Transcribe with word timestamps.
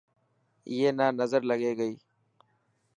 اي 0.69 0.77
نا 0.97 1.05
نظر 1.19 1.41
لگي 1.49 1.71
گئي. 1.79 1.93